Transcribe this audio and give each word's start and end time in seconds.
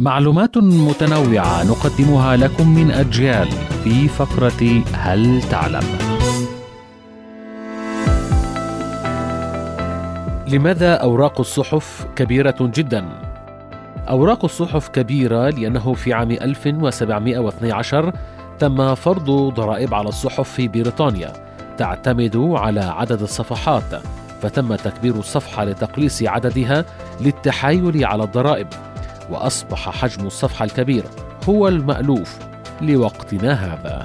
معلومات 0.00 0.58
متنوعة 0.58 1.64
نقدمها 1.64 2.36
لكم 2.36 2.74
من 2.74 2.90
أجيال 2.90 3.48
في 3.84 4.08
فقرة 4.08 4.82
هل 4.92 5.42
تعلم؟ 5.42 5.82
لماذا 10.48 10.94
أوراق 10.94 11.40
الصحف 11.40 12.06
كبيرة 12.16 12.56
جدا؟ 12.60 13.08
أوراق 14.08 14.44
الصحف 14.44 14.88
كبيرة 14.88 15.50
لأنه 15.50 15.94
في 15.94 16.12
عام 16.12 16.30
1712 16.30 18.12
تم 18.58 18.94
فرض 18.94 19.30
ضرائب 19.54 19.94
على 19.94 20.08
الصحف 20.08 20.50
في 20.50 20.68
بريطانيا 20.68 21.32
تعتمد 21.78 22.36
على 22.36 22.80
عدد 22.80 23.22
الصفحات 23.22 24.02
فتم 24.42 24.74
تكبير 24.74 25.14
الصفحة 25.14 25.64
لتقليص 25.64 26.22
عددها 26.22 26.84
للتحايل 27.20 28.04
على 28.04 28.24
الضرائب 28.24 28.66
وأصبح 29.30 29.90
حجم 29.90 30.26
الصفحة 30.26 30.64
الكبير 30.64 31.04
هو 31.48 31.68
المألوف 31.68 32.38
لوقتنا 32.80 33.52
هذا. 33.52 34.04